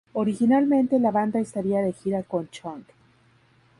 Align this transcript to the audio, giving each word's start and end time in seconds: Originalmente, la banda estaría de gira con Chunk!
Originalmente, 0.13 0.97
la 0.97 1.11
banda 1.11 1.39
estaría 1.39 1.83
de 1.83 1.93
gira 1.93 2.23
con 2.23 2.47
Chunk! 2.49 2.87